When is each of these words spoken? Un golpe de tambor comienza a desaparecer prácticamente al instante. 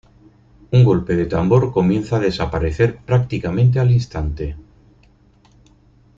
Un 0.75 0.83
golpe 0.83 1.15
de 1.15 1.27
tambor 1.27 1.71
comienza 1.71 2.15
a 2.17 2.21
desaparecer 2.21 2.97
prácticamente 3.05 3.79
al 3.79 3.91
instante. 3.91 4.57